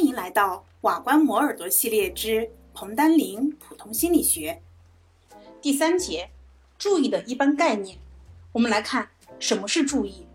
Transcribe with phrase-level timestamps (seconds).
[0.00, 4.62] 欢迎来到瓦官磨耳朵系列之彭丹林普通心理学
[5.60, 6.30] 第三节，
[6.78, 7.98] 注意的一般概念。
[8.52, 10.26] 我们来看什么是注意。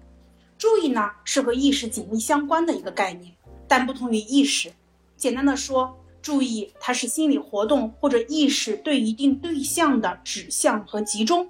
[0.55, 3.33] 注意呢是和意识紧密相关的一个概念，
[3.67, 4.71] 但不同于意识。
[5.18, 11.50] 简单的说，注意它是心理活动或者意识对一定对象的指向和集中。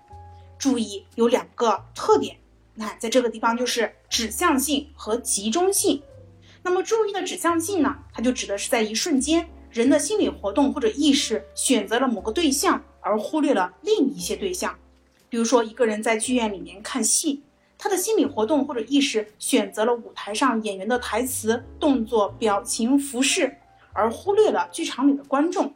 [0.57, 2.37] 注意有两个特点，
[2.75, 6.01] 那在这个地方就是指向性和集中性。
[6.65, 7.95] 那么注意的指向性呢？
[8.11, 14.75] 它就指的是在一瞬间，人的心理活动或者意识选择了某个对象，而忽略了另一些对象。
[15.29, 17.43] 比如说，一个人在剧院里面看戏，
[17.77, 23.55] 他的心理活动或者意识选择了舞台上演员的台词、动作、表情、服饰，
[23.93, 25.71] 而忽略了剧场里的观众。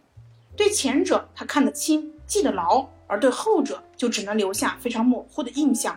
[0.56, 5.96] 对前者，他看得清、记得牢；而对后者，就只能留下非常模糊的印象。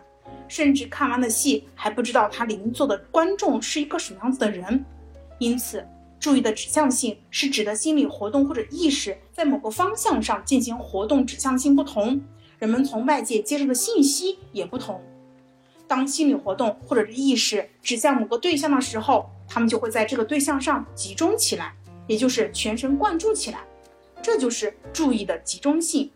[0.52, 4.84] 甚至看完了戏还不知道他邻座的观众是一个什么样子的人，
[5.38, 5.82] 因此
[6.20, 12.20] 注意的指向性是指的心理活动或者意识在某个方向上进行活动，指向性不同，
[12.58, 15.00] 人们从外界接受的信息也不同。
[15.88, 21.74] 当心理活动或者是意识指向某个对象的时候，他们就会在这个对象上集中起来，
[22.06, 23.64] 也就是全神贯注起来，
[24.22, 26.10] 这就是注意的集中性。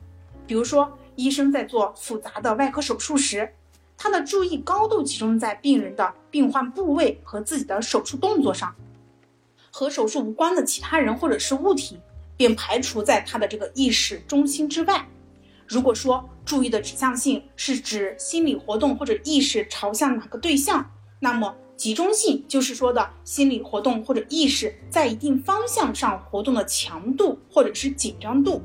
[0.47, 3.51] 比如说，医生在做复杂的外科手术时。
[3.99, 8.75] 他的注意高度集中在病人的病患部位和自己的手术动作上，
[9.71, 11.99] 和手术无关的其他人或者是物体
[12.37, 15.07] 便排除在他的这个意识中心之外。
[15.67, 20.89] 如果说注意的指向性是指心理活动或者意识朝向哪个对象，
[21.19, 28.63] 那么集中性就是说的心理活动或者意识在一定方向上活动的强度或者是紧张度。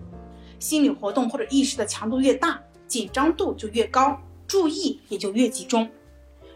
[0.60, 4.16] 心理活动或者意识的强度越大，紧张度就越高。
[4.52, 5.90] 注意也就越集中。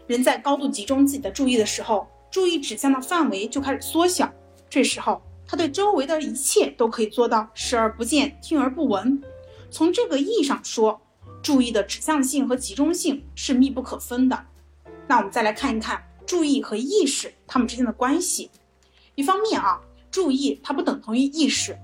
[0.06, 4.30] 人在高度集中自己的注意的时候，注意指向的范围就开始缩小。
[4.68, 9.18] 这时候，他对周围的一切都可以做到视而不见、听而不闻。
[9.70, 11.00] 从这个意义上说，
[11.42, 14.44] 注意的指向性和集中性是密不可分的。
[15.06, 18.50] 那我们再来看一看注意和意识它们之间的关系。
[19.14, 19.80] 一方面啊，
[20.10, 21.74] 注意它不等同于意识，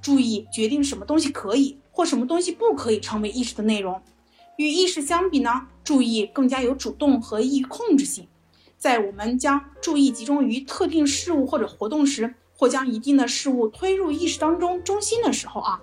[0.00, 4.00] 注意决定什么东西可以或什么东西不可以成为意识的内容。
[4.60, 8.28] 与意识相比呢，注意更加有主动和易于控制性。
[8.76, 15.80] 在我们将注意集中于特定事物或者活动时，或将一定的事物推入意识当中中心的时候啊，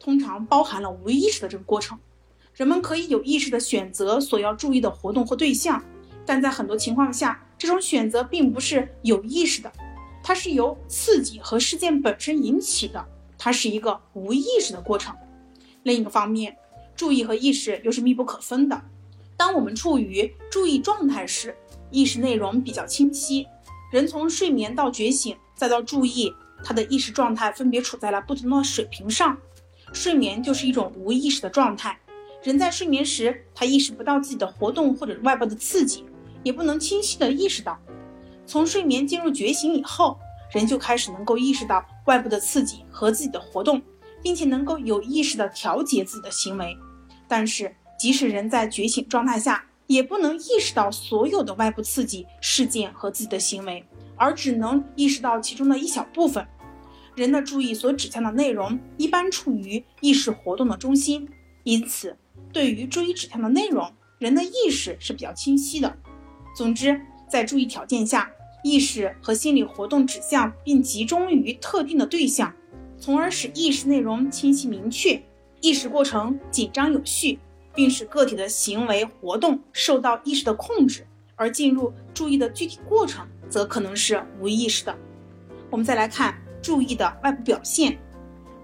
[0.00, 1.96] 通常包含了无意识的这个过程。
[2.52, 5.80] 人们可以有意识的选择所要注意的活动或对象，
[6.24, 9.70] 但在很多情况下，这种选择并不是有意识的，
[10.20, 13.06] 它是由刺激和事件本身引起的，
[13.38, 15.14] 它是一个无意识的过程。
[15.84, 16.56] 另一个方面。
[16.96, 18.80] 注意和意识又是密不可分的。
[19.36, 21.54] 当我们处于注意状态时，
[21.90, 23.46] 意识内容比较清晰。
[23.92, 26.32] 人从睡眠到觉醒，再到注意，
[26.64, 29.36] 他的意识状态分别处在了不同的水平上。
[29.92, 31.96] 睡眠就是一种无意识的状态。
[32.42, 36.04] 人在睡眠时，他意识不到自己的活动或者外部的刺激，
[36.42, 37.78] 也不能清晰的意识到。
[38.46, 40.18] 从睡眠进入觉醒以后，
[40.52, 43.82] 人就开始能够意识到外部的刺激和自己的活动，
[44.22, 46.76] 并且能够有意识的调节自己的行为。
[47.28, 53.84] 但是，即使人在觉醒状态下，也不能意识到所有的外部刺激事件和自己的行为，
[54.16, 56.46] 而只能意识到其中的一小部分。
[57.14, 61.28] 人的注意所指向的内容一般处于意识活动的中心，
[61.64, 62.16] 因此，
[62.52, 65.96] 对于注意指向的内容，人的意识是比较清晰的。
[66.54, 68.30] 总之，在注意条件下，
[68.62, 72.54] 意识和心理活动指向并集中于特定的对象，
[72.98, 75.22] 从而使意识内容清晰明确。
[75.66, 77.40] 意识过程紧张有序，
[77.74, 81.04] 并使个体的行为活动受到意识的控制，
[81.34, 84.96] 而进入注意的具体过程则可能是无意识的。
[85.68, 87.98] 我们再来看注意的外部表现。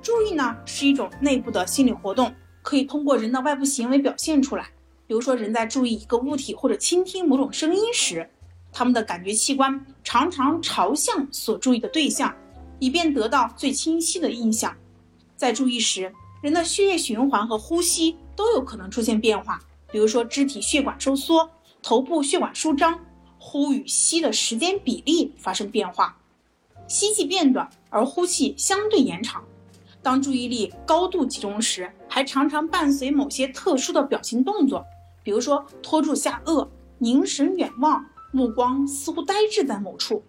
[0.01, 2.33] 注意呢是一种内部的心理活动，
[2.63, 4.69] 可以通过人的外部行为表现出来。
[5.09, 8.31] 比如说，人在注意一个物体或者倾听某种声音时，
[8.73, 12.33] 他们的感觉器官常常朝向所注意的对象，
[12.79, 14.72] 以便得到最清晰的印象。
[15.37, 19.60] 在注意时，人的血液循环和呼吸都有可能出现变化，
[19.92, 21.48] 比如说肢体血管收缩、
[21.80, 22.98] 头部血管舒张、
[23.39, 26.18] 呼与吸的时间比例发生变化，
[26.89, 29.44] 吸气变短，而呼气相对延长。
[30.03, 34.84] 当注意力高度集中时，还常常伴随某些特殊的表情动作，
[35.22, 36.66] 比如说托住下颚、
[36.98, 40.21] 凝神远望、目光似乎呆滞在某处。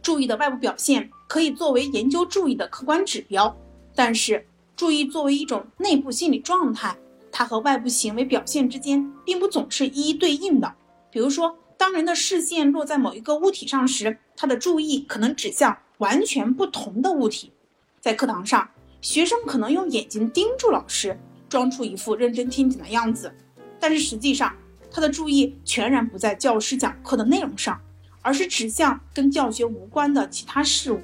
[0.00, 3.54] 注意的外部表现可以作为研究注意的客观指标，
[3.94, 4.46] 但是。
[4.76, 6.96] 注意作为一种内部心理状态，
[7.30, 10.74] 它和外部行为表现之间并不总是一一对应的。
[11.10, 17.52] 比如说，当人的视线落在某一个物体上时，他的注意可能指向完全不同的物体。
[18.00, 18.68] 在课堂上，
[19.00, 23.32] 学生可能用眼睛盯住老师，装出一副认真听讲的样子，
[23.78, 24.54] 但是实际上
[24.90, 27.80] 他的注意全然不在教师讲课的内容上，
[28.22, 31.00] 而是指向跟教学无关的其他事物。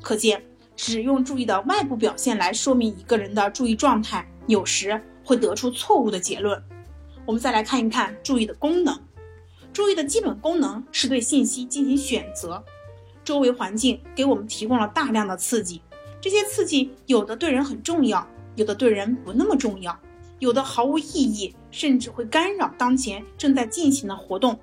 [0.00, 0.42] 可见，
[0.78, 6.62] 只用注意的外部表现来说明一个人的注意状态，有时会得出错误的结论。
[7.26, 8.96] 我们再来看一看注意的功能。
[9.72, 12.64] 注意的基本功能是对信息进行选择。
[13.24, 15.82] 周围环境给我们提供了大量的刺激，
[16.20, 19.98] 这些刺激有的对人很重要，有的对人不那么重要，
[20.38, 24.56] 有的毫无意义，甚至会干扰当前正在进行的活动。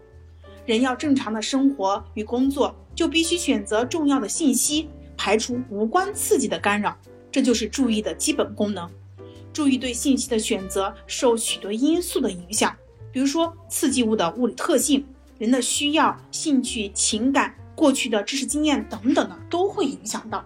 [0.65, 4.89] 人要正常的生活与工作，就必须选择重要的信息，
[5.25, 6.95] 排除无关刺激的干扰。
[7.31, 8.87] 这就是注意的基本功能。
[9.51, 12.75] 注意对信息的选择受许多因素的影响，
[13.11, 15.03] 比如说刺激物的物理特性、
[15.39, 20.45] 人的需要、兴趣、情感、过去的知识经验等等的都会影响到。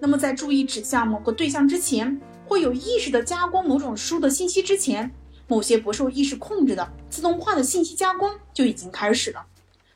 [0.00, 5.08] 那么在注意指向某个对象之前，会有意识的加工某种输入的信息之前，
[5.46, 9.46] 某些不受意识控制的自动化的信息加工就已经开始了。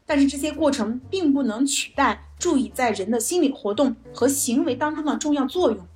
[0.07, 5.87] 但是这些过程并不能取代注意在人的心理活动和行为当中的重要作用。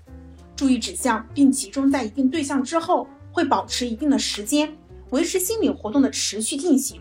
[0.56, 4.76] 注意指向并集中在一定对象之后，会保持一定的时间，
[5.10, 7.00] 维持心理活动的持续进行。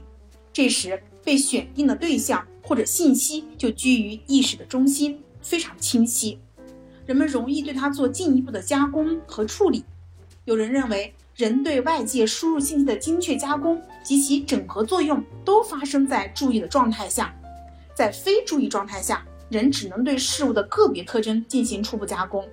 [0.54, 6.40] 这时，被选定的对象或者信息就居于意识的中心，非常清晰，
[7.06, 9.84] 人们容易对它做进一步的加工和处理。
[10.46, 17.32] 有人认为，人对外界输入信息的精确加工及其整合作用都发生在注意的状态下，
[17.94, 22.44] 在非注意状态下，人只能对事物的个别特征进行初步加工。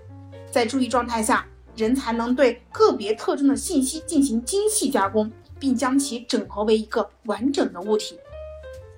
[0.50, 8.18] 在注意状态下，人才能对个别特征的信息进行精细加工，并将其整合为一个完整的物体。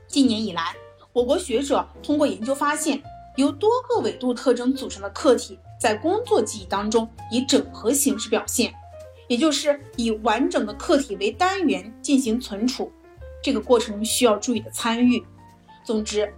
[0.08, 0.74] 近年以来，
[1.12, 3.00] 我国学者通过研究发现，
[3.36, 8.74] 由多个纬度特征组成的客体在工作记忆当中以整合形式表现，
[9.28, 12.90] 也就是以完整的客体为单元进行存储。
[13.42, 15.24] 这个过程需要注意的参与。
[15.84, 16.32] 总之，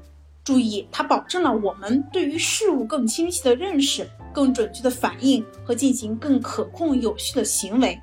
[0.45, 4.09] 注意它保证了我们对于事物更清晰的认识。
[4.31, 7.99] 更准确的反应和进行更可控有序的行为，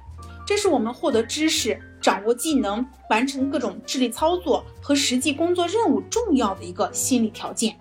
[0.46, 7.78] 这是我们获得知识、掌握技能、完成各种智力操作和实际工作任务重要的一个心理条件。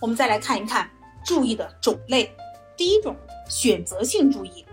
[0.00, 0.88] 我们再来看一看
[1.24, 2.30] 注意的种类。
[2.76, 3.16] 第一种，
[3.48, 4.64] 选择性注意。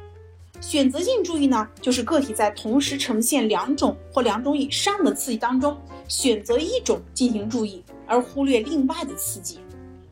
[0.61, 5.75] 选择性注意呢，就是个体在同时呈现两种或两种以上的刺激当中，
[6.07, 9.59] 选择一种进行注意，而忽略另外的刺激。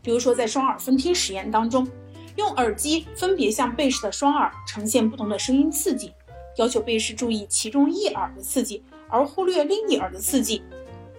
[0.01, 1.87] 比如说，在双耳分听实验当中。
[2.35, 6.13] 用耳机分别向被试的双耳呈现不同的声音刺激，
[6.55, 10.61] 要求被试注意其中一耳的刺激，而忽略另一耳的刺激。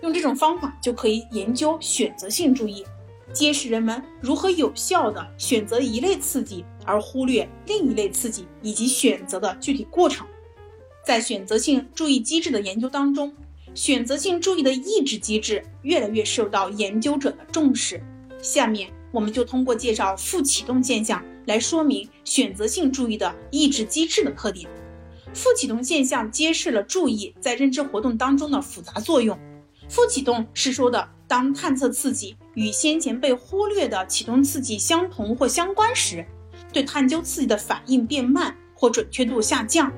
[0.01, 2.83] 用这种方法就可以研究选择性注意，
[3.33, 10.27] 揭示人们如何有效地选择一类刺激而忽略另一类刺激以及选择的具体过程。
[11.05, 13.33] 在选择性注意机制的研究当中，
[13.75, 18.03] 选择性注意的抑制机制越来越受到研究者的重视。
[18.43, 18.91] 下面。
[19.13, 24.71] 我们就通过介绍负启动现象来说明选择性注意的抑制机制的特点。
[25.35, 29.37] 负启动现象揭示了注意在认知活动当中的复杂作用。
[29.89, 36.25] 负启动是说的，当探测刺激与先前被忽略的启动刺激相同或相关时，
[36.73, 39.93] 对探究刺激的反应变慢或准确度下降。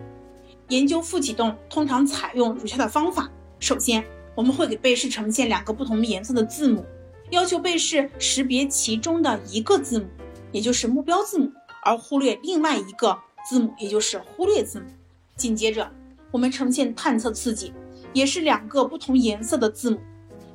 [0.69, 4.05] 研究负启动通常采用如下的方法：首先，
[4.35, 6.85] 我们会给被试呈现两个不同颜色的字母。
[7.31, 10.07] 要求被试识别其中的一个字母，
[10.51, 11.51] 也就是目标字母，
[11.83, 13.19] 而忽略另外一个
[13.49, 14.87] 字母，也就是忽略字母。
[15.35, 15.91] 紧接着，
[16.31, 17.73] 我们呈现探测刺激，
[18.13, 19.99] 也是两个不同颜色的字母。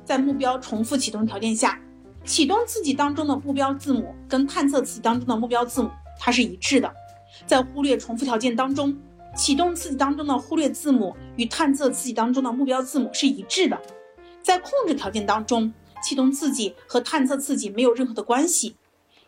[0.04, 1.80] 在目标重复启动条件下，
[2.24, 6.92] 启动刺激当中的目标字母跟探测刺激当中的目标字母它是一致的。
[7.46, 8.96] 在忽略重复条件当中，
[9.36, 13.80] 启动刺激当中的忽略字母与探测刺激当中的目标字母是一致的。
[14.42, 15.72] 在控制条件当中。
[16.00, 18.76] 启动刺激和探测刺激没有任何的关系。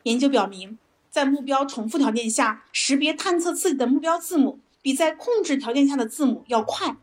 [0.04, 0.78] 研究表明，
[1.10, 6.94] 在目标重复条件下，识别探测刺激的目标字母比在控制条件下的字母要快；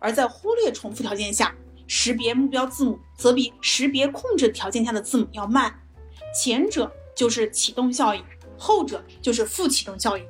[0.00, 1.54] 而在忽略重复条件下，
[1.86, 5.74] 识别目标字母则比识别控制条件下的字母要慢。
[6.34, 8.24] 前者就是启动效应，
[8.58, 10.24] 后者就是负启动效应。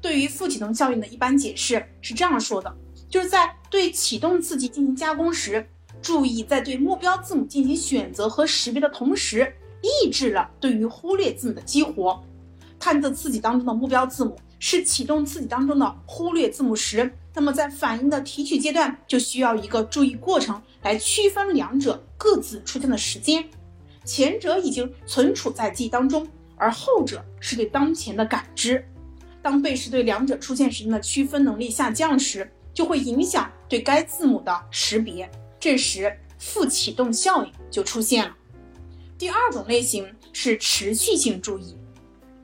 [0.00, 2.74] 对于负启动效应的一般解释是这样说的：
[3.08, 5.66] 就是在对启动刺激进行加工时。
[6.02, 12.22] 注意，在对目标字母进行选择和识别的同时，抑制了对于忽略字母的激活。
[12.78, 23.46] 探测刺激当中的目标字母是启动刺激当中的忽略字母时，那么在反应的提取阶段就需要一个注意过程来区分两者各自出现的时间。
[24.06, 28.82] 前者已经存储在记忆当中，而后者是对当前的感知。
[29.42, 35.30] 当被试对两者出现时间的区分能力下降时，就会影响对该字母的识别，
[35.60, 38.34] 这时负启动效应就出现了。
[39.18, 41.76] 第二种类型是持续性注意。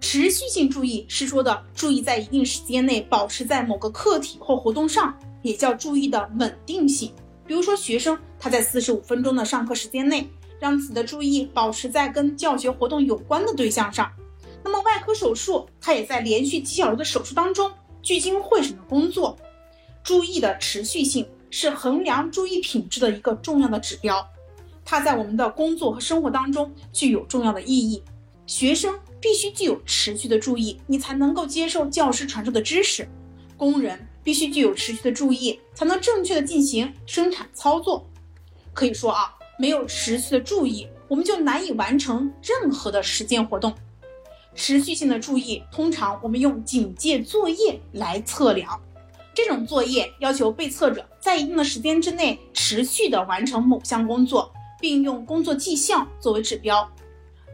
[0.00, 7.12] 持续性注意是说的注意在一定时间内保持在某个课题或活动上，也叫注意的稳定性。
[7.46, 10.28] 比如说，学生他在四十五分钟的上课时间内，
[10.58, 14.10] 让自己的注意保持在跟教学活动有关的对象上。
[14.64, 17.70] 那么，外科手术他也在连续几小时的手术当中
[18.02, 19.36] 聚精会神的工作。
[20.02, 24.26] 注意的持续性是衡量注意品质的一个重要的指标，
[24.84, 28.02] 它在我们的工作和生活当中具有重要的意义。
[28.46, 28.98] 学生。
[29.20, 33.04] 必须具有持续的注意，你才能够接受教师传授的知识；
[33.56, 38.06] 工人必须具有持续的注意，才能正确的进行生产操作。
[38.72, 43.74] 可以说啊，没有持续的注意，我们就难以完成任何的实践活动。
[44.54, 48.80] 持续性的注意，通常我们用警戒作业来测量。
[49.32, 56.90] 这种作业要求被测者在一定的时间之内持续的完成某项工作，并用工作绩效作为指标。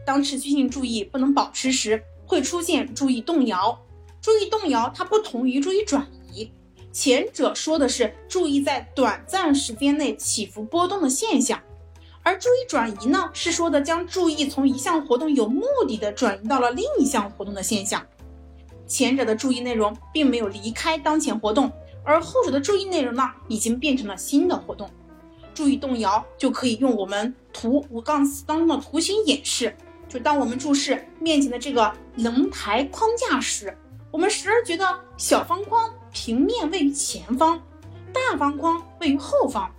[0.07, 3.77] 当持续性注意不能保持时，会出现注意动摇。
[4.21, 6.49] 注意动摇它不同于注意转移，
[6.93, 11.61] 前者说的是注意在短暂时间内起伏波动的现象，
[12.23, 18.01] 而注意转移呢，是说的将注意从一项活动有目的的转移到了另一项活动的现象。
[18.87, 21.69] 前者的注意内容并没有离开当前活动，
[22.05, 24.89] 而后者的注意内容呢，已经变成了新的活动。
[25.53, 29.75] 注意动摇就可以用我们图五杠四当中的图形演示。
[30.07, 33.77] 就当我们注视面前的这个棱台框架时，
[34.11, 34.85] 我们时而觉得
[35.17, 37.61] 小方框平面位于前方，
[38.13, 39.69] 大方框位于后方；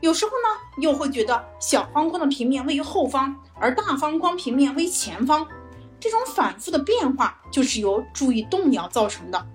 [0.00, 5.46] 有时候呢，又会觉得小方框的平面位于后方，而大方框平面位于前方。
[5.98, 9.46] 这种反复的变化就是由注意动摇造成的。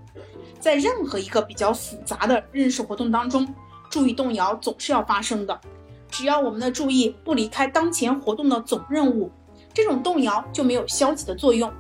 [0.59, 3.53] 在任何一个比较复杂的认识活动当中，
[3.89, 5.59] 注意动摇总是要发生的。
[6.09, 9.31] 只要我们的注意不离开当前活动的总任务。
[9.77, 11.71] 这种动摇就没有消极的作用，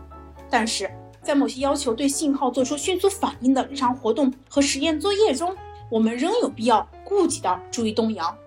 [0.51, 0.87] 但是
[1.23, 5.57] 在某些要求对信号做出迅速反应的日常活动和实验作业中，
[5.89, 8.37] 我们仍有必要顾及到注意动摇。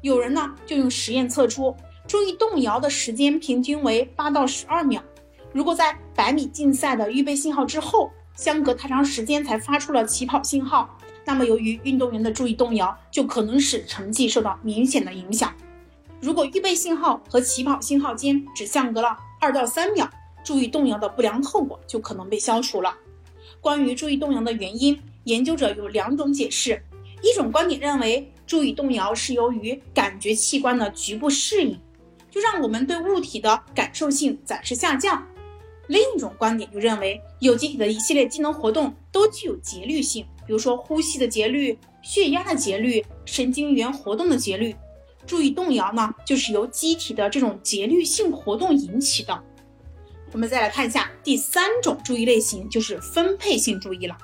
[0.00, 1.74] 有人呢就用实验测出
[2.06, 5.02] 注意动摇的时间平均为八到十二秒。
[5.52, 10.88] 如果在百米竞赛的预备信号之后，相隔太长时间才发出了起跑信号，
[11.24, 15.52] 那么由于运动员的注意动摇，就可能使成绩受到明显的影响。
[16.20, 20.08] 如果预备信号和起跑信号间只相隔了二到三秒，
[20.44, 22.94] 注意动摇的不良后果就可能被消除了。
[23.60, 26.82] 关于注意动摇的原因，研究者有两种解释：
[27.22, 31.78] 一种观点认为，注意动摇是由于感觉器官的局部适应，
[32.30, 35.22] 就让我们对物体的感受性暂时下降；
[35.88, 44.76] 另一种观点就认为，有机体的一系列机能活动都具有节律性，比如说呼吸的节律、血压的节律、神经元活动的节律。
[45.26, 49.42] 注意动摇呢，就是由机体的这种节律性活动引起的。
[50.32, 54.16] 我们再来看一下第三种注意类型，就是分配性注意了。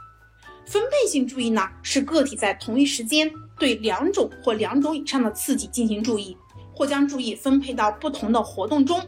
[0.64, 6.36] 分配性注意呢，是个体在同一时间对两种或两种以上的刺激进行注意，
[6.74, 9.00] 或将注意分配到不同的活动中。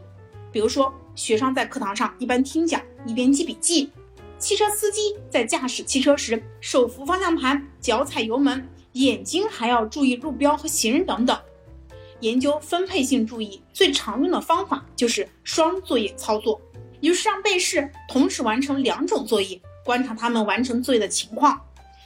[0.51, 3.89] 比如说，学生在课堂上一边听讲一边记笔记；
[4.37, 11.37] 汽车司机在驾驶汽车时手扶方向盘、脚踩油门，眼睛还要注意路标和行人等等。
[12.21, 16.59] 研究分配性注意最常用的方法就是双作业操作，
[16.99, 21.61] 也就是让被试同时完成两种作业，观察他们完成作业的情况。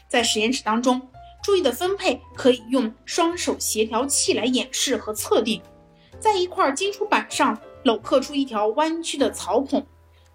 [0.08, 1.02] 在实验室当中，
[1.44, 5.60] 注意的分配可以用双手协调器来演示和测定。
[6.20, 9.86] 在一块金属板上镂刻出一条弯曲的槽孔，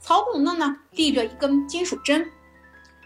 [0.00, 2.28] 槽孔内呢立着一根金属针，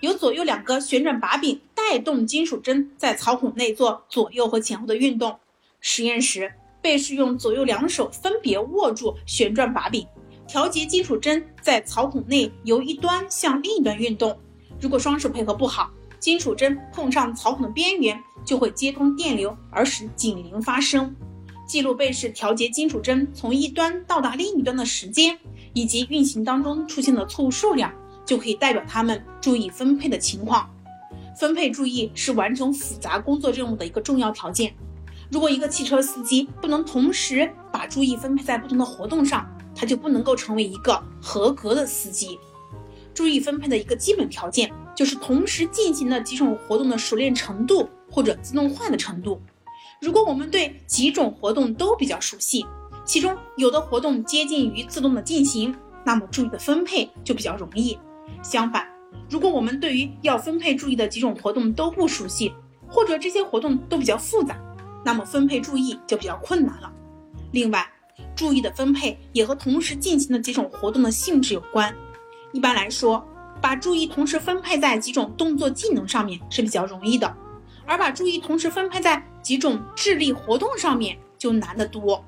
[0.00, 5.38] 由左右两个旋转把柄带动金属针在槽孔内做左右和前后的运动。
[5.78, 6.54] 实验时。
[6.82, 10.06] 被试用左右两手分别握住旋转把柄，
[10.46, 14.36] 调节金属针在槽孔内由一端向另一端运动。
[14.80, 21.14] 如果双手配合不好，金属针碰上槽孔的边缘就会接通电流，而使警铃发生。
[21.66, 25.38] 记录被试调节金属针从一端到达另一端的时间，
[25.72, 27.90] 以及运行当中出现的错误数量，
[28.26, 30.68] 就可以代表他们注意分配的情况。
[31.38, 34.74] 分配注意是完成复杂工作任务的一个重要条件。
[35.32, 42.38] 如果一个汽车司机不能同时把注意分配在不同的活动上，他就不能够成为一个合格的司机。
[43.14, 49.40] 注意分配的一个基本条件就是同时进行的几种活动的熟练程度或者自动化的程度。
[50.02, 52.66] 如果我们对几种活动都比较熟悉，
[53.02, 55.74] 其中有的活动接近于自动的进行，
[56.04, 57.98] 那么注意的分配就比较容易。
[58.42, 58.86] 相反，
[59.30, 62.52] 如果我们对于要分配注意的几种活动都不熟悉，
[62.86, 64.58] 或者这些活动都比较复杂，
[65.04, 66.92] 那么分配注意就比较困难了。
[67.52, 67.87] 另外，
[68.35, 71.94] 注意的分配也和同时进行的几种活动的性质有关。
[72.52, 73.26] 一般来说，
[73.61, 77.35] 把注意同时分配在几种动作技能上面是比较容易的，
[77.87, 82.25] 而把注意同时分配在几种智力活动上面就难得多。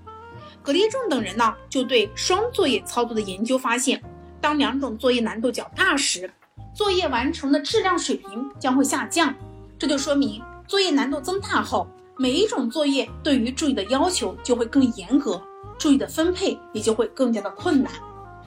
[0.63, 4.03] 葛利仲等人呢，就对双作业操作的研究发现，
[4.41, 6.31] 当两种作业难度较大时，
[6.75, 9.35] 作业完成的质量水平将会下降。
[9.79, 15.41] 这就说明作业难度增大后，每一种作业对于注意的要求就会更严格，
[15.77, 17.93] 注意的分配也就会更加的困难。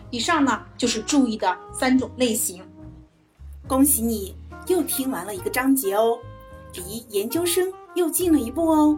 [0.09, 2.63] 以上呢就是注意的三种类型。
[3.67, 4.33] 恭喜你
[4.67, 6.17] 又听完了一个章节哦，
[6.73, 8.97] 离研究生又近了一步哦。